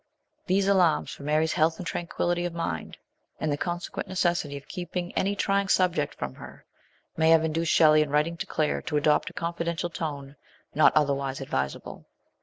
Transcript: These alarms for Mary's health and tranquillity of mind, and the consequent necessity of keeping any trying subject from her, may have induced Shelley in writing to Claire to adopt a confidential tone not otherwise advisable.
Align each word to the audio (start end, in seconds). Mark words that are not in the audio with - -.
These 0.47 0.67
alarms 0.67 1.11
for 1.11 1.21
Mary's 1.21 1.53
health 1.53 1.77
and 1.77 1.85
tranquillity 1.85 2.43
of 2.43 2.55
mind, 2.55 2.97
and 3.39 3.51
the 3.51 3.55
consequent 3.55 4.07
necessity 4.09 4.57
of 4.57 4.67
keeping 4.67 5.13
any 5.13 5.35
trying 5.35 5.67
subject 5.67 6.15
from 6.15 6.33
her, 6.33 6.65
may 7.15 7.29
have 7.29 7.43
induced 7.43 7.71
Shelley 7.71 8.01
in 8.01 8.09
writing 8.09 8.35
to 8.37 8.47
Claire 8.47 8.81
to 8.81 8.97
adopt 8.97 9.29
a 9.29 9.33
confidential 9.33 9.91
tone 9.91 10.37
not 10.73 10.91
otherwise 10.95 11.39
advisable. 11.39 12.07